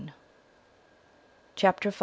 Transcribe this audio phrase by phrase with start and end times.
[1.55, 1.99] CHAPTER V.